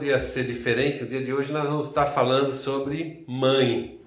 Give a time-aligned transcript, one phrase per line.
[0.00, 4.00] podia ser diferente, no dia de hoje nós vamos estar falando sobre mãe.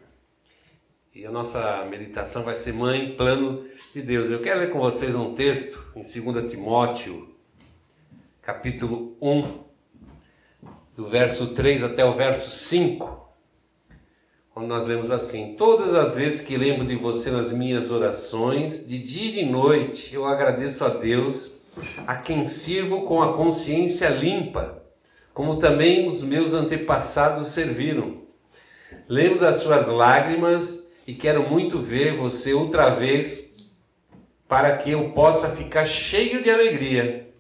[1.14, 3.64] E a nossa meditação vai ser Mãe, Plano
[3.94, 4.32] de Deus.
[4.32, 7.30] Eu quero ler com vocês um texto em 2 Timóteo,
[8.42, 9.60] capítulo 1,
[10.96, 13.30] do verso 3 até o verso 5,
[14.56, 18.98] onde nós lemos assim: Todas as vezes que lembro de você nas minhas orações, de
[18.98, 21.62] dia e de noite, eu agradeço a Deus,
[22.08, 24.82] a quem sirvo com a consciência limpa
[25.34, 28.22] como também os meus antepassados serviram.
[29.10, 33.58] Lembro das suas lágrimas e quero muito ver você outra vez
[34.48, 37.34] para que eu possa ficar cheio de alegria.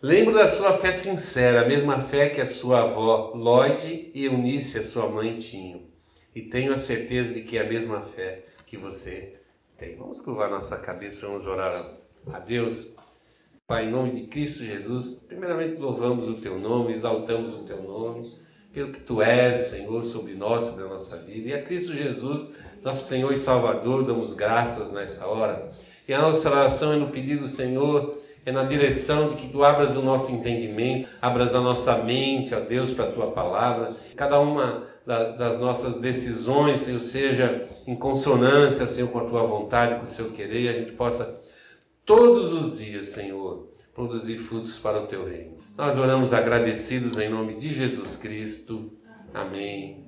[0.00, 4.78] Lembro da sua fé sincera, a mesma fé que a sua avó Lloyd e Eunice,
[4.78, 5.82] a sua mãe, tinham.
[6.34, 9.34] E tenho a certeza de que é a mesma fé que você
[9.78, 9.96] tem.
[9.96, 11.96] Vamos curvar nossa cabeça, vamos orar
[12.32, 12.93] a Deus.
[13.66, 18.30] Pai, em nome de Cristo Jesus, primeiramente louvamos o Teu nome, exaltamos o Teu nome,
[18.74, 21.48] pelo que Tu és, Senhor, sobre nós, sobre a nossa vida.
[21.48, 22.48] E a Cristo Jesus,
[22.82, 25.72] nosso Senhor e Salvador, damos graças nessa hora.
[26.06, 29.96] E a nossa oração é no pedido, Senhor, é na direção de que Tu abras
[29.96, 33.92] o nosso entendimento, abras a nossa mente, ó Deus, para a Tua palavra.
[34.14, 40.04] Cada uma das nossas decisões, Senhor, seja em consonância, Senhor, com a Tua vontade, com
[40.04, 41.42] o Seu querer, a gente possa
[42.04, 45.58] todos os dias, Senhor, produzir frutos para o teu reino.
[45.76, 48.92] Nós oramos agradecidos em nome de Jesus Cristo.
[49.32, 50.04] Amém.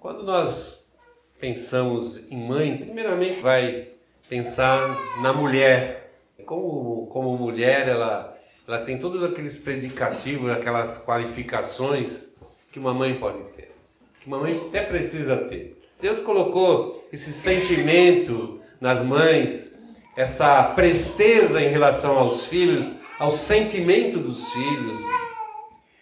[0.00, 0.96] Quando nós
[1.38, 3.88] pensamos em mãe, primeiramente vai
[4.28, 4.80] pensar
[5.20, 6.14] na mulher.
[6.44, 12.36] Como, como mulher, ela, ela tem todos aqueles predicativos, aquelas qualificações
[12.70, 13.74] que uma mãe pode ter,
[14.20, 15.82] que uma mãe até precisa ter.
[16.00, 19.75] Deus colocou esse sentimento nas mães
[20.16, 25.00] essa presteza em relação aos filhos, ao sentimento dos filhos.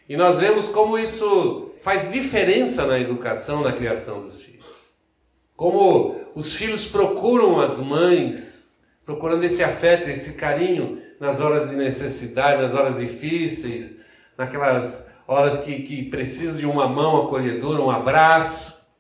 [0.09, 5.03] E nós vemos como isso faz diferença na educação, na criação dos filhos.
[5.56, 12.62] Como os filhos procuram as mães, procurando esse afeto, esse carinho nas horas de necessidade,
[12.62, 14.00] nas horas difíceis,
[14.37, 18.94] naquelas horas que, que precisam de uma mão acolhedora, um abraço.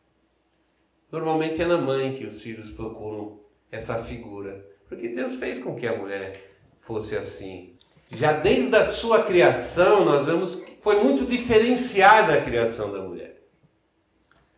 [1.10, 3.40] Normalmente é na mãe que os filhos procuram
[3.70, 4.73] essa figura.
[4.94, 6.40] Porque Deus fez com que a mulher
[6.78, 7.74] fosse assim.
[8.10, 13.42] Já desde a sua criação, nós vemos que foi muito diferenciada a criação da mulher.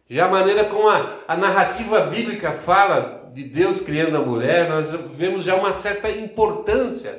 [0.08, 4.92] Já a maneira como a, a narrativa bíblica fala de Deus criando a mulher, nós
[4.92, 7.18] vemos já uma certa importância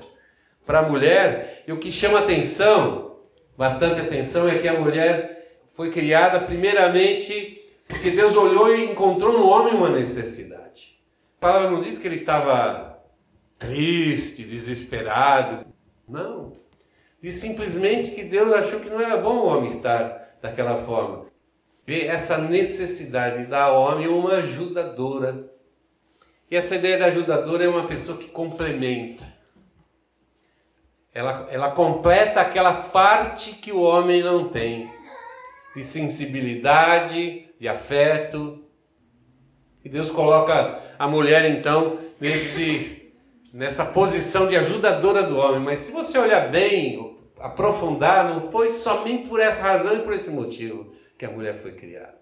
[0.63, 1.63] para a mulher.
[1.67, 3.17] E o que chama atenção,
[3.57, 9.47] bastante atenção, é que a mulher foi criada primeiramente porque Deus olhou e encontrou no
[9.47, 10.99] homem uma necessidade.
[11.37, 12.86] A palavra não diz que ele estava
[13.57, 15.65] triste, desesperado.
[16.07, 16.53] Não.
[17.21, 21.25] Diz simplesmente que Deus achou que não era bom o homem estar daquela forma.
[21.85, 25.49] Vê essa necessidade ao homem uma ajudadora.
[26.49, 29.25] E essa ideia da ajudadora é uma pessoa que complementa.
[31.13, 34.91] Ela, ela completa aquela parte que o homem não tem,
[35.75, 38.63] de sensibilidade, de afeto.
[39.83, 43.06] E Deus coloca a mulher então nesse
[43.57, 49.27] nessa posição de ajudadora do homem, mas se você olhar bem, aprofundar, não foi somente
[49.27, 52.15] por essa razão e por esse motivo que a mulher foi criada.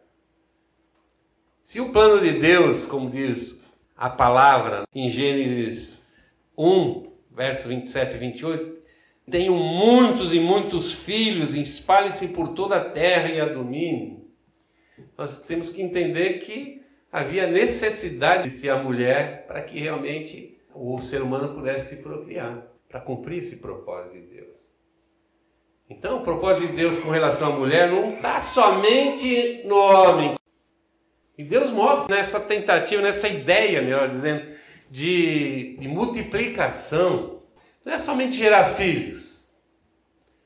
[1.61, 3.65] Se o plano de Deus, como diz
[3.97, 6.05] a palavra em Gênesis
[6.57, 8.77] 1, verso 27 e 28,
[9.29, 14.25] tenho muitos e muitos filhos, espalhe-se por toda a terra e a domine.
[15.17, 16.81] Nós temos que entender que
[17.11, 22.67] havia necessidade de ser a mulher para que realmente o ser humano pudesse se procriar,
[22.89, 24.75] para cumprir esse propósito de Deus.
[25.89, 30.35] Então, o propósito de Deus com relação à mulher não está somente no homem.
[31.37, 34.45] E Deus mostra nessa tentativa, nessa ideia, melhor dizendo,
[34.89, 37.41] de, de multiplicação.
[37.83, 39.55] Não é somente gerar filhos,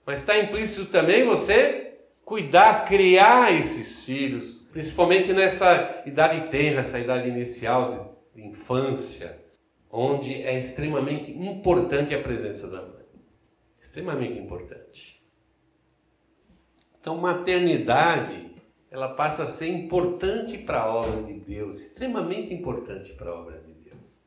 [0.06, 1.94] mas está implícito também você
[2.26, 9.49] cuidar, criar esses filhos, principalmente nessa idade tenra, essa idade inicial de, de infância
[9.90, 13.06] onde é extremamente importante a presença da mãe.
[13.80, 15.24] Extremamente importante.
[17.00, 18.54] Então, maternidade,
[18.92, 23.60] ela passa a ser importante para a obra de Deus, extremamente importante para a obra
[23.60, 24.26] de Deus.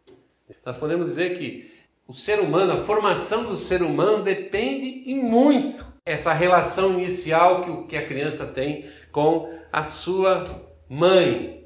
[0.64, 1.70] Nós podemos dizer que
[2.06, 7.96] o ser humano, a formação do ser humano depende em muito essa relação inicial que
[7.96, 10.44] a criança tem com a sua
[10.88, 11.61] mãe,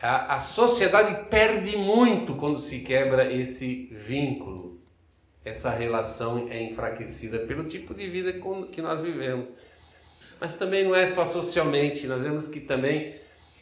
[0.00, 4.80] a, a sociedade perde muito quando se quebra esse vínculo.
[5.44, 8.32] Essa relação é enfraquecida pelo tipo de vida
[8.70, 9.48] que nós vivemos.
[10.40, 13.14] mas também não é só socialmente, nós vemos que também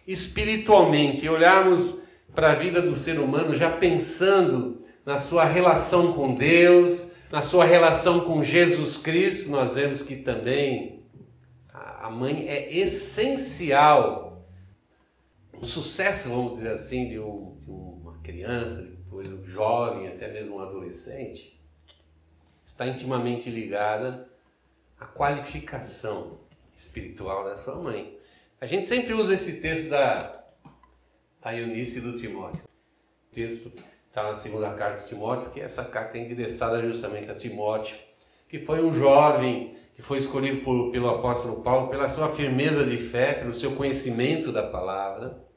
[0.06, 2.02] espiritualmente, olharmos
[2.34, 7.64] para a vida do ser humano já pensando na sua relação com Deus, na sua
[7.64, 11.02] relação com Jesus Cristo, nós vemos que também
[11.72, 14.27] a mãe é essencial.
[15.60, 20.56] O sucesso, vamos dizer assim, de, um, de uma criança, depois um jovem, até mesmo
[20.56, 21.60] um adolescente,
[22.64, 24.28] está intimamente ligada
[25.00, 26.38] à qualificação
[26.72, 28.16] espiritual da sua mãe.
[28.60, 30.44] A gente sempre usa esse texto da,
[31.40, 32.62] da Eunice e do Timóteo.
[32.64, 33.72] O texto
[34.06, 37.96] está na segunda carta de Timóteo, que essa carta é endereçada justamente a Timóteo,
[38.48, 42.96] que foi um jovem que foi escolhido por, pelo apóstolo Paulo pela sua firmeza de
[42.96, 45.47] fé, pelo seu conhecimento da palavra,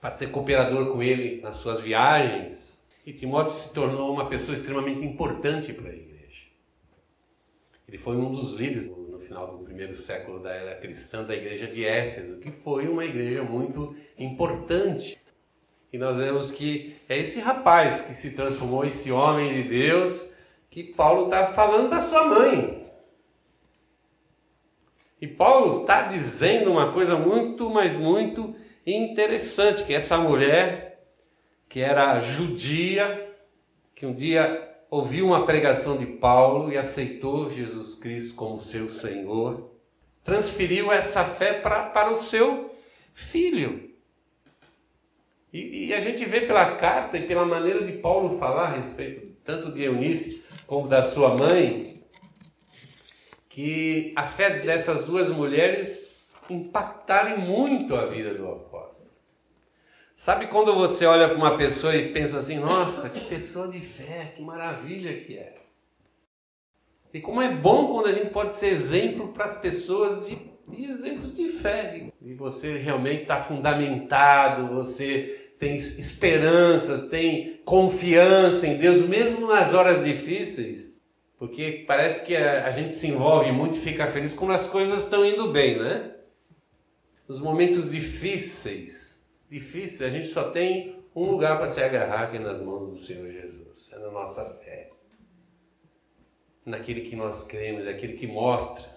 [0.00, 2.88] para ser cooperador com ele nas suas viagens.
[3.04, 6.46] E Timóteo se tornou uma pessoa extremamente importante para a igreja.
[7.88, 11.68] Ele foi um dos líderes no final do primeiro século da era cristã da igreja
[11.68, 15.16] de Éfeso, que foi uma igreja muito importante.
[15.92, 20.36] E nós vemos que é esse rapaz que se transformou, esse homem de Deus,
[20.68, 22.86] que Paulo está falando da sua mãe.
[25.20, 28.54] E Paulo está dizendo uma coisa muito, mas muito
[28.94, 31.02] interessante, que essa mulher,
[31.68, 33.34] que era judia,
[33.94, 39.72] que um dia ouviu uma pregação de Paulo e aceitou Jesus Cristo como seu Senhor,
[40.22, 42.74] transferiu essa fé pra, para o seu
[43.12, 43.90] filho.
[45.52, 49.34] E, e, a gente vê pela carta e pela maneira de Paulo falar a respeito
[49.44, 52.04] tanto de Eunice como da sua mãe,
[53.48, 58.75] que a fé dessas duas mulheres impactaram muito a vida do apóstolo.
[60.18, 64.32] Sabe quando você olha para uma pessoa e pensa assim, nossa, que pessoa de fé,
[64.34, 65.56] que maravilha que é.
[67.12, 70.90] E como é bom quando a gente pode ser exemplo para as pessoas de, de
[70.90, 78.78] exemplos de fé, de você realmente estar tá fundamentado, você tem esperança, tem confiança em
[78.78, 81.02] Deus, mesmo nas horas difíceis.
[81.38, 85.04] Porque parece que a, a gente se envolve muito e fica feliz quando as coisas
[85.04, 86.12] estão indo bem, né?
[87.28, 89.15] Nos momentos difíceis,
[89.50, 93.30] difíceis, a gente só tem um lugar para se agarrar que nas mãos do Senhor
[93.30, 94.90] Jesus, é na nossa fé.
[96.64, 98.96] Naquele que nós cremos, aquele que mostra.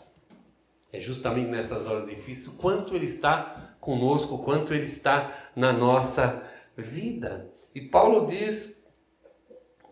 [0.91, 7.53] É justamente nessas horas difíceis quanto Ele está conosco, quanto Ele está na nossa vida.
[7.73, 8.79] E Paulo diz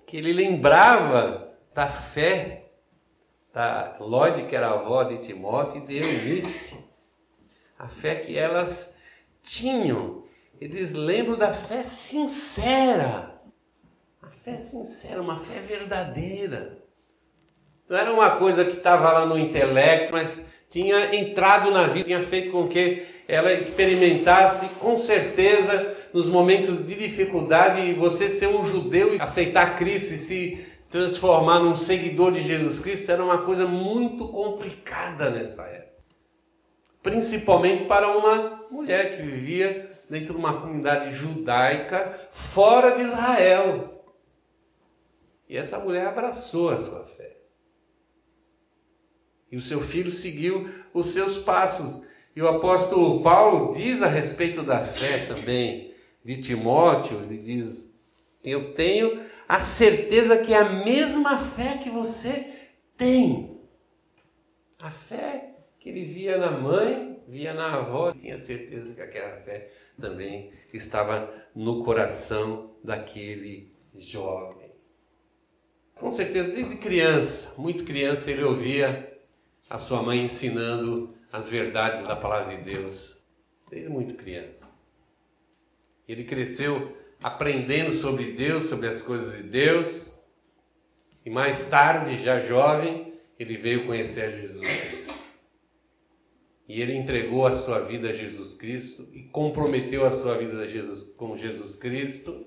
[0.05, 2.71] que ele lembrava da fé
[3.53, 6.91] da Lloyd, que era a avó de Timóteo, e de Eunice.
[7.77, 9.01] A fé que elas
[9.43, 10.26] tinham.
[10.59, 13.41] Eles lembram da fé sincera.
[14.21, 16.77] A fé sincera, uma fé verdadeira.
[17.87, 22.21] Não era uma coisa que estava lá no intelecto, mas tinha entrado na vida, tinha
[22.21, 29.15] feito com que ela experimentasse com certeza nos momentos de dificuldade você ser um judeu
[29.15, 34.27] e aceitar Cristo e se transformar num seguidor de Jesus Cristo era uma coisa muito
[34.29, 35.97] complicada nessa época.
[37.03, 44.03] Principalmente para uma mulher que vivia dentro de uma comunidade judaica fora de Israel.
[45.49, 47.37] E essa mulher abraçou a sua fé.
[49.51, 52.07] E o seu filho seguiu os seus passos.
[52.35, 58.03] E o apóstolo Paulo diz a respeito da fé também de Timóteo, ele diz:
[58.43, 62.53] Eu tenho a certeza que é a mesma fé que você
[62.97, 63.57] tem.
[64.77, 69.71] A fé que ele via na mãe, via na avó, tinha certeza que aquela fé
[69.99, 74.71] também estava no coração daquele jovem.
[75.95, 79.19] Com certeza, desde criança, muito criança, ele ouvia
[79.69, 83.25] a sua mãe ensinando as verdades da palavra de Deus,
[83.69, 84.85] desde muito criança.
[86.07, 90.19] Ele cresceu aprendendo sobre Deus, sobre as coisas de Deus.
[91.25, 94.96] E mais tarde, já jovem, ele veio conhecer Jesus.
[96.67, 101.15] E ele entregou a sua vida a Jesus Cristo e comprometeu a sua vida Jesus,
[101.15, 102.45] com Jesus Cristo.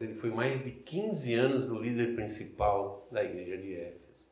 [0.00, 4.28] Ele foi mais de 15 anos o líder principal da igreja de Éfeso.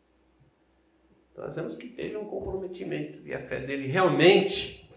[1.33, 4.89] Então nós vemos que teve um comprometimento e a fé dele realmente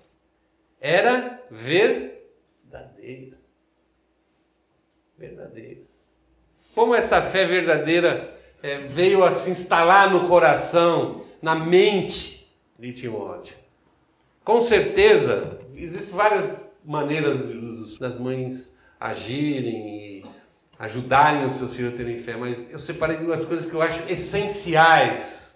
[0.80, 3.44] era verdadeira
[5.24, 5.82] verdadeira.
[6.74, 13.56] Como essa fé verdadeira é, veio a se instalar no coração, na mente de Timóteo.
[14.44, 20.26] Com certeza, existem várias maneiras das mães agirem e
[20.78, 24.12] ajudarem os seus filhos a terem fé, mas eu separei duas coisas que eu acho
[24.12, 25.54] essenciais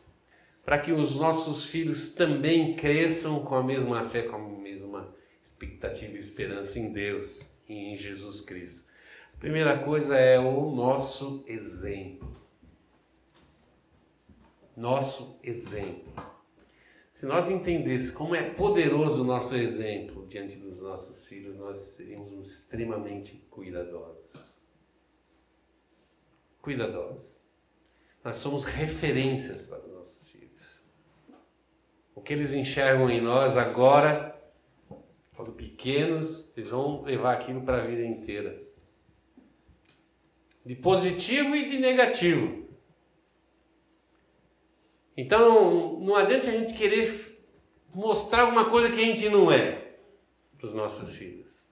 [0.64, 6.14] para que os nossos filhos também cresçam com a mesma fé, com a mesma expectativa
[6.14, 8.92] e esperança em Deus e em Jesus Cristo.
[9.34, 12.36] A primeira coisa é o nosso exemplo.
[14.76, 16.37] Nosso exemplo.
[17.18, 22.32] Se nós entendêssemos como é poderoso o nosso exemplo diante dos nossos filhos, nós seríamos
[22.32, 24.68] extremamente cuidadosos.
[26.62, 27.42] Cuidadosos.
[28.24, 30.84] Nós somos referências para os nossos filhos.
[32.14, 34.40] O que eles enxergam em nós agora,
[35.36, 38.62] quando pequenos, eles vão levar aquilo para a vida inteira.
[40.64, 42.67] De positivo e de negativo.
[45.18, 47.12] Então, não adianta a gente querer
[47.92, 49.82] mostrar alguma coisa que a gente não é
[50.56, 51.66] para os nossos filhos.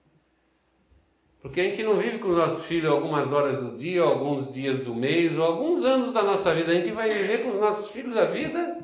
[1.40, 4.80] Porque a gente não vive com os nossos filhos algumas horas do dia, alguns dias
[4.80, 6.72] do mês, ou alguns anos da nossa vida.
[6.72, 8.78] A gente vai viver com os nossos filhos a vida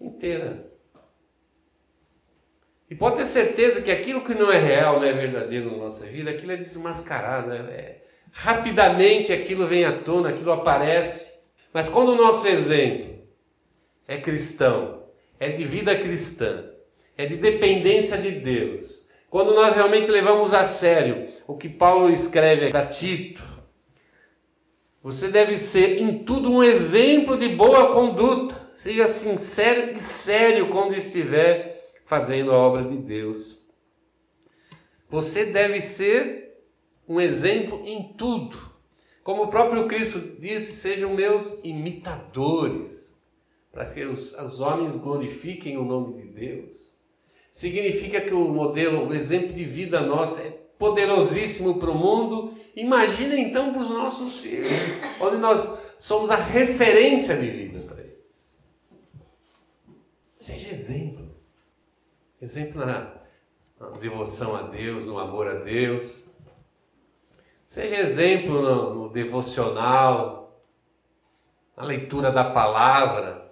[0.00, 0.70] inteira.
[2.88, 6.06] E pode ter certeza que aquilo que não é real, não é verdadeiro na nossa
[6.06, 7.52] vida, aquilo é desmascarado.
[7.52, 11.46] É, é, rapidamente aquilo vem à tona, aquilo aparece.
[11.72, 13.15] Mas quando o nosso exemplo
[14.06, 15.02] é cristão,
[15.38, 16.64] é de vida cristã,
[17.16, 19.10] é de dependência de Deus.
[19.28, 23.42] Quando nós realmente levamos a sério o que Paulo escreve para Tito,
[25.02, 28.56] você deve ser em tudo um exemplo de boa conduta.
[28.74, 33.68] Seja sincero e sério quando estiver fazendo a obra de Deus.
[35.08, 36.60] Você deve ser
[37.08, 38.58] um exemplo em tudo.
[39.22, 43.15] Como o próprio Cristo disse, sejam meus imitadores
[43.76, 46.96] para que os, os homens glorifiquem o nome de Deus.
[47.52, 52.54] Significa que o modelo, o exemplo de vida nosso é poderosíssimo para o mundo.
[52.74, 54.70] Imagina então para os nossos filhos,
[55.20, 58.64] onde nós somos a referência de vida para eles.
[60.38, 61.36] Seja exemplo.
[62.40, 63.12] Exemplo na,
[63.78, 66.30] na devoção a Deus, no amor a Deus.
[67.66, 70.64] Seja exemplo no, no devocional,
[71.76, 73.45] na leitura da palavra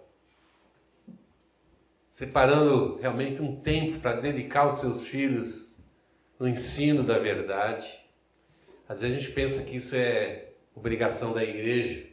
[2.14, 5.80] separando realmente um tempo para dedicar os seus filhos
[6.38, 8.08] no ensino da verdade.
[8.88, 12.06] Às vezes a gente pensa que isso é obrigação da igreja.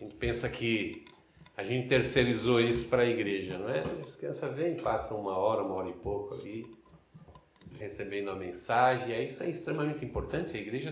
[0.00, 1.04] A gente pensa que
[1.56, 3.82] a gente terceirizou isso para a igreja, não é?
[4.06, 6.64] As crianças vêm, passam uma hora, uma hora e pouco ali,
[7.76, 9.12] recebendo a mensagem.
[9.12, 10.56] É isso é extremamente importante.
[10.56, 10.90] A igreja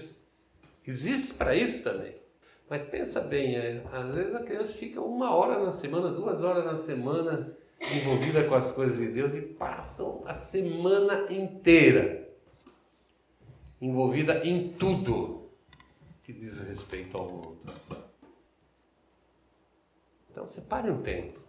[0.85, 2.26] existe para isso também.
[2.69, 6.65] Mas pensa bem, é, às vezes a criança fica uma hora na semana, duas horas
[6.65, 7.57] na semana
[7.95, 12.29] envolvida com as coisas de Deus e passam a semana inteira
[13.81, 15.49] envolvida em tudo
[16.23, 17.59] que diz respeito ao mundo.
[20.31, 21.41] Então separe um tempo.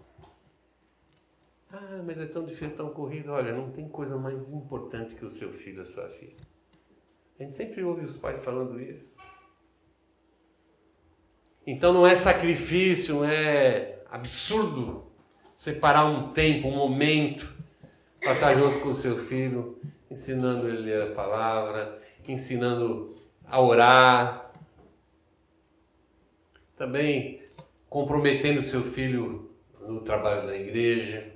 [1.72, 3.32] Ah, mas é tão difícil, tão corrido.
[3.32, 6.36] Olha, não tem coisa mais importante que o seu filho, a sua filha.
[7.40, 9.20] A gente sempre ouve os pais falando isso.
[11.68, 15.04] Então não é sacrifício, não é absurdo
[15.54, 17.54] separar um tempo, um momento
[18.22, 19.78] para estar junto com o seu filho,
[20.10, 23.14] ensinando ele a palavra, ensinando
[23.46, 24.54] a orar.
[26.78, 27.42] Também
[27.90, 31.34] comprometendo seu filho no trabalho da igreja.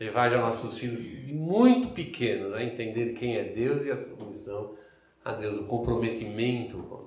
[0.00, 4.26] Levar já nossos filhos de muito pequenos a entender quem é Deus e a sua
[4.26, 4.74] missão
[5.24, 7.01] a Deus, o comprometimento.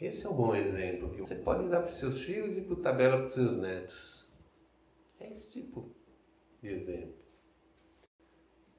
[0.00, 2.76] Esse é um bom exemplo que você pode dar para os seus filhos e por
[2.76, 4.32] tabela para os seus netos.
[5.18, 5.90] É esse tipo
[6.62, 7.18] de exemplo.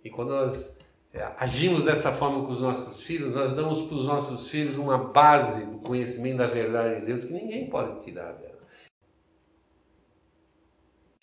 [0.02, 0.80] E quando nós
[1.14, 4.98] é, agimos dessa forma com os nossos filhos, nós damos para os nossos filhos uma
[4.98, 8.60] base do conhecimento da verdade de Deus que ninguém pode tirar dela.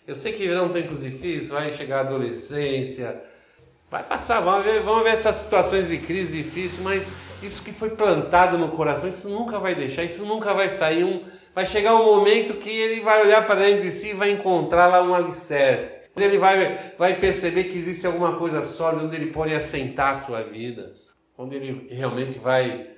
[0.05, 3.21] Eu sei que virão tempos difíceis, vai chegar a adolescência,
[3.89, 7.03] vai passar, vamos ver, vamos ver essas situações de crise difíceis, mas
[7.41, 11.03] isso que foi plantado no coração, isso nunca vai deixar, isso nunca vai sair.
[11.03, 14.31] Um, vai chegar um momento que ele vai olhar para dentro de si e vai
[14.31, 16.09] encontrar lá um alicerce.
[16.15, 20.41] Ele vai, vai perceber que existe alguma coisa sólida onde ele pode assentar a sua
[20.41, 20.95] vida,
[21.37, 22.91] onde ele realmente vai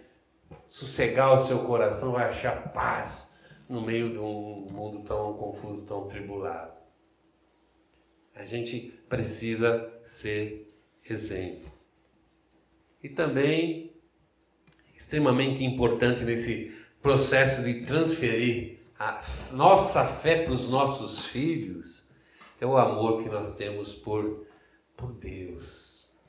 [0.67, 6.08] sossegar o seu coração, vai achar paz no meio de um mundo tão confuso, tão
[6.08, 6.74] tribulado.
[8.36, 10.74] A gente precisa ser
[11.10, 11.69] exemplo.
[13.03, 13.88] E também
[15.00, 22.12] extremamente importante nesse processo de transferir a nossa fé para os nossos filhos
[22.60, 24.46] é o amor que nós temos por,
[24.98, 26.20] por Deus.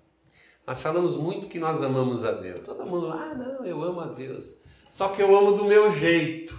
[0.64, 2.60] Nós falamos muito que nós amamos a Deus.
[2.64, 4.62] Todo mundo, ah, não, eu amo a Deus.
[4.88, 6.56] Só que eu amo do meu jeito.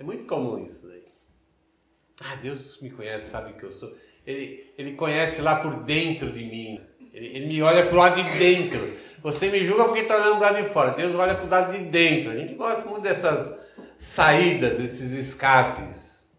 [0.00, 1.04] É muito comum isso daí.
[2.22, 3.94] Ah, Deus me conhece, sabe que eu sou.
[4.26, 6.80] Ele, ele conhece lá por dentro de mim.
[7.12, 8.80] Ele, ele me olha para o lado de dentro.
[9.24, 10.90] Você me julga porque está olhando para lado de fora.
[10.90, 12.30] Deus olha para o lado de dentro.
[12.30, 16.38] A gente gosta muito dessas saídas, desses escapes.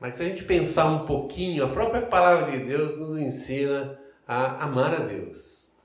[0.00, 4.64] Mas se a gente pensar um pouquinho, a própria palavra de Deus nos ensina a
[4.64, 5.76] amar a Deus.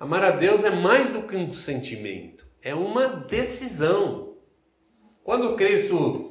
[0.00, 4.34] Amar a Deus é mais do que um sentimento, é uma decisão.
[5.22, 6.30] Quando Cristo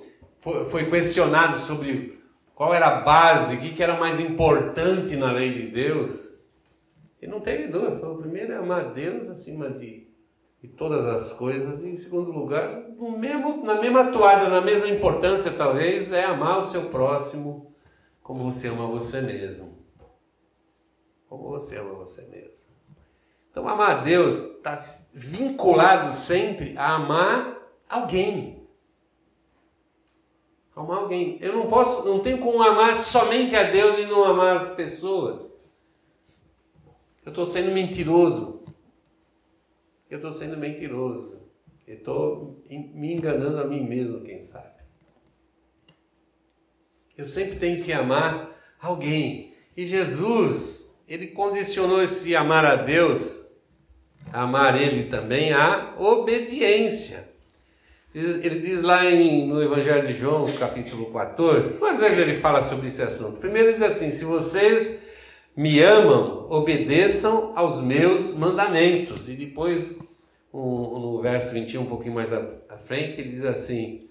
[0.71, 2.19] foi questionado sobre
[2.55, 6.36] qual era a base, o que era mais importante na lei de Deus,
[7.21, 7.99] ele não teve dúvida.
[7.99, 10.07] Falou: primeiro é amar Deus acima de,
[10.61, 12.85] de todas as coisas, e em segundo lugar,
[13.17, 17.67] mesmo, na mesma toada, na mesma importância, talvez, é amar o seu próximo
[18.27, 19.77] como você ama você mesmo.
[21.29, 22.75] Como você ama você mesmo.
[23.49, 24.77] Então, amar Deus está
[25.13, 27.57] vinculado sempre a amar
[27.89, 28.67] alguém.
[30.75, 31.39] Amar alguém.
[31.41, 35.56] Eu não posso, não tenho como amar somente a Deus e não amar as pessoas.
[37.27, 38.63] Eu estou sendo mentiroso.
[40.09, 41.41] Eu estou sendo mentiroso.
[41.85, 44.81] Eu estou me enganando a mim mesmo, quem sabe.
[47.17, 49.53] Eu sempre tenho que amar alguém.
[49.75, 53.51] E Jesus, ele condicionou esse amar a Deus,
[54.31, 57.27] amar ele também, à obediência.
[58.15, 62.87] Ele diz lá em, no Evangelho de João, capítulo 14, duas vezes ele fala sobre
[62.87, 63.37] esse assunto.
[63.37, 65.07] Primeiro ele diz assim: se vocês
[65.57, 69.27] me amam, obedeçam aos meus mandamentos.
[69.27, 69.97] E depois,
[70.53, 74.07] no verso 21, um pouquinho mais à frente, ele diz assim: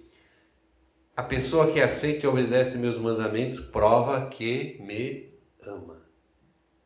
[1.16, 6.02] A pessoa que aceita e obedece meus mandamentos prova que me ama.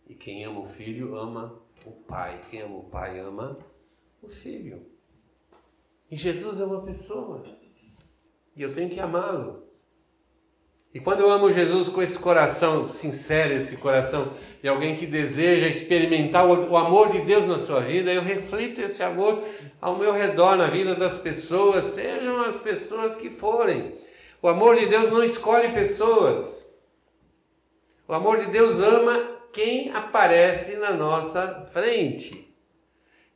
[0.07, 2.43] E quem ama o filho ama o pai.
[2.51, 3.59] Quem ama o pai ama
[4.21, 4.85] o filho.
[6.11, 7.43] E Jesus é uma pessoa.
[8.55, 9.70] E eu tenho que amá-lo.
[10.93, 15.69] E quando eu amo Jesus com esse coração sincero, esse coração de alguém que deseja
[15.69, 19.43] experimentar o, amor de Deus na sua vida, eu reflito esse amor
[19.81, 23.95] ao meu redor, na vida das pessoas, sejam as pessoas que forem.
[24.43, 26.83] O amor de Deus não escolhe pessoas.
[28.09, 32.53] O amor de Deus ama quem aparece na nossa frente.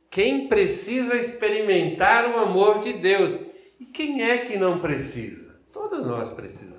[0.09, 3.47] Quem precisa experimentar o amor de Deus.
[3.79, 5.59] E quem é que não precisa?
[5.71, 6.74] Todos nós precisamos.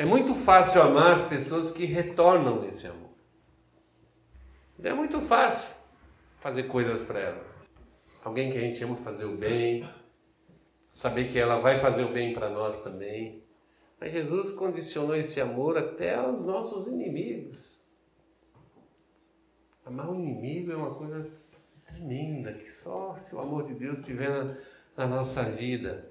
[0.00, 3.10] É muito fácil amar as pessoas que retornam esse amor.
[4.82, 5.76] É muito fácil
[6.38, 7.44] fazer coisas para ela.
[8.24, 9.86] Alguém que a gente ama fazer o bem,
[10.90, 13.44] saber que ela vai fazer o bem para nós também.
[14.00, 17.86] Mas Jesus condicionou esse amor até aos nossos inimigos.
[19.84, 21.30] Amar o inimigo é uma coisa
[21.84, 24.56] tremenda, que só se o amor de Deus estiver na,
[24.96, 26.10] na nossa vida.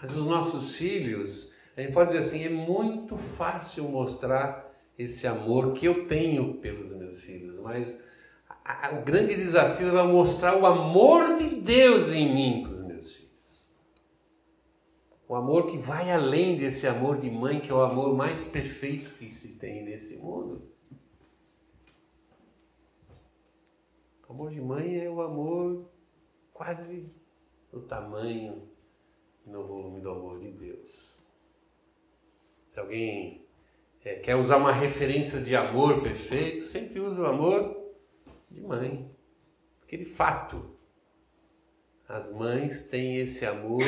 [0.00, 5.74] Mas os nossos filhos, a gente pode dizer assim: é muito fácil mostrar esse amor
[5.74, 8.10] que eu tenho pelos meus filhos, mas
[8.48, 12.82] a, a, o grande desafio é mostrar o amor de Deus em mim para os
[12.82, 13.76] meus filhos.
[15.28, 19.10] O amor que vai além desse amor de mãe, que é o amor mais perfeito
[19.18, 20.62] que se tem nesse mundo.
[24.26, 25.90] O amor de mãe é o amor
[26.54, 27.12] quase
[27.70, 28.66] do tamanho
[29.44, 31.25] e no volume do amor de Deus.
[32.76, 33.42] Se alguém
[34.04, 37.74] é, quer usar uma referência de amor perfeito, sempre usa o amor
[38.50, 39.10] de mãe.
[39.80, 40.76] Porque de fato,
[42.06, 43.82] as mães têm esse amor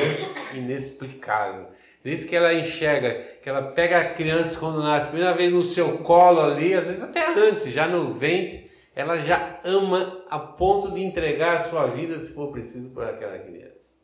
[0.55, 1.69] inexplicável.
[2.03, 5.61] Desde que ela enxerga, que ela pega a criança quando nasce, a primeira vez no
[5.61, 10.95] seu colo ali, às vezes até antes, já no ventre, ela já ama a ponto
[10.95, 13.99] de entregar a sua vida, se for preciso, para aquela criança.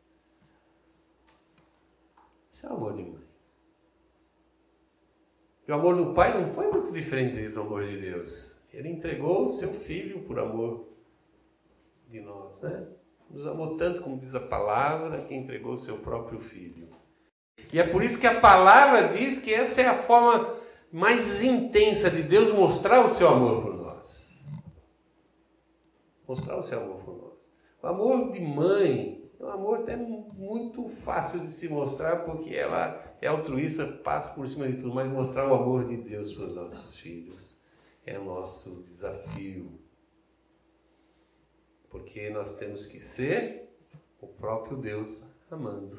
[2.51, 3.24] Isso é amor de mãe.
[5.67, 8.63] E o amor do Pai não foi muito diferente desse amor de Deus.
[8.71, 10.87] Ele entregou o seu filho por amor
[12.07, 12.87] de nós, né?
[13.29, 16.87] Nos amou tanto, como diz a palavra, que entregou o seu próprio filho.
[17.73, 20.55] E é por isso que a palavra diz que essa é a forma
[20.91, 24.41] mais intensa de Deus mostrar o seu amor por nós.
[26.27, 27.57] Mostrar o seu amor por nós.
[27.81, 33.04] O amor de mãe é um amor até muito fácil de se mostrar, porque ela
[33.21, 36.55] é altruísta, passa por cima de tudo, mas mostrar o amor de Deus para os
[36.55, 37.59] nossos filhos
[38.05, 39.79] é nosso desafio.
[41.89, 43.69] Porque nós temos que ser
[44.19, 45.97] o próprio Deus amando.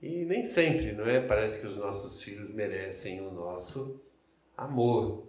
[0.00, 1.26] E nem sempre, não é?
[1.26, 4.00] Parece que os nossos filhos merecem o nosso
[4.56, 5.26] amor.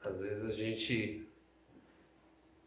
[0.00, 1.28] Às vezes a gente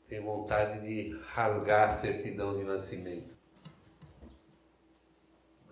[0.08, 3.31] tem vontade de rasgar a certidão de nascimento.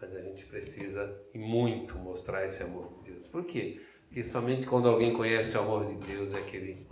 [0.01, 3.27] Mas a gente precisa e muito mostrar esse amor de Deus.
[3.27, 3.81] Por quê?
[4.07, 6.87] Porque somente quando alguém conhece o amor de Deus é que ele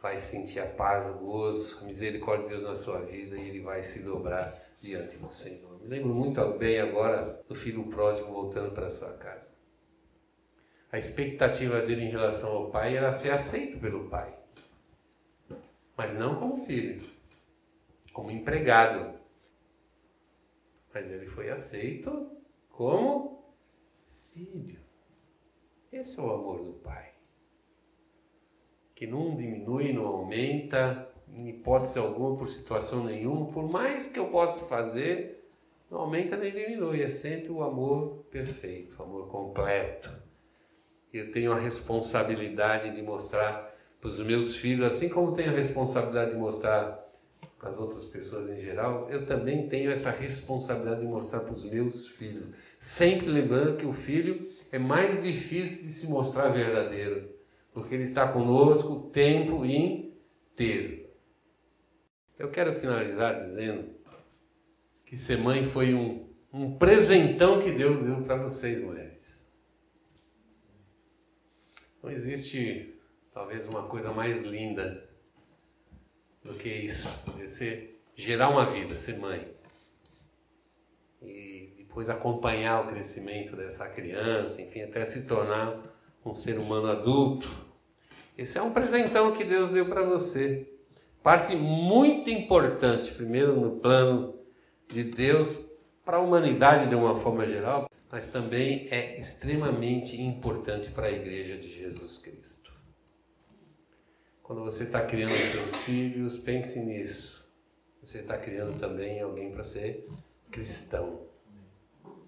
[0.00, 3.60] vai sentir a paz, o gozo, a misericórdia de Deus na sua vida e ele
[3.60, 5.80] vai se dobrar diante do Senhor.
[5.80, 9.54] Me lembro muito bem agora do filho pródigo voltando para sua casa.
[10.90, 14.34] A expectativa dele em relação ao pai era ser aceito pelo pai,
[15.96, 17.02] mas não como filho,
[18.12, 19.14] como empregado.
[20.92, 22.35] Mas ele foi aceito
[22.76, 23.42] como
[24.34, 24.78] filho.
[25.90, 27.14] Esse é o amor do pai.
[28.94, 34.28] Que não diminui, não aumenta, em hipótese alguma, por situação nenhuma, por mais que eu
[34.28, 35.48] possa fazer,
[35.90, 40.10] não aumenta nem diminui, é sempre o amor perfeito, o amor completo.
[41.12, 46.32] Eu tenho a responsabilidade de mostrar para os meus filhos, assim como tenho a responsabilidade
[46.32, 47.05] de mostrar
[47.58, 51.64] para as outras pessoas em geral, eu também tenho essa responsabilidade de mostrar para os
[51.64, 52.48] meus filhos.
[52.78, 57.30] Sempre lembrando que o filho é mais difícil de se mostrar verdadeiro,
[57.72, 61.06] porque ele está conosco o tempo inteiro.
[62.38, 63.94] Eu quero finalizar dizendo
[65.06, 69.56] que ser mãe foi um, um presentão que Deus deu para vocês, mulheres.
[72.02, 72.94] Não existe
[73.32, 75.05] talvez uma coisa mais linda
[76.46, 79.46] do que isso, ser gerar uma vida, ser mãe.
[81.22, 85.78] E depois acompanhar o crescimento dessa criança, enfim, até se tornar
[86.24, 87.48] um ser humano adulto.
[88.36, 90.68] Esse é um presentão que Deus deu para você.
[91.22, 94.38] Parte muito importante, primeiro no plano
[94.88, 95.70] de Deus
[96.04, 101.56] para a humanidade de uma forma geral, mas também é extremamente importante para a Igreja
[101.58, 102.65] de Jesus Cristo.
[104.46, 107.52] Quando você está criando seus filhos, pense nisso.
[108.00, 110.08] Você está criando também alguém para ser
[110.52, 111.26] cristão.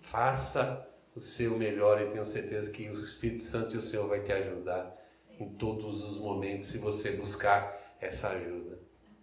[0.00, 4.20] Faça o seu melhor e tenho certeza que o Espírito Santo e o Senhor vai
[4.24, 4.96] te ajudar
[5.38, 8.80] em todos os momentos se você buscar essa ajuda.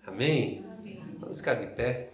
[0.07, 0.63] Amém?
[0.79, 1.03] Amém.
[1.19, 2.13] Vamos ficar de pé.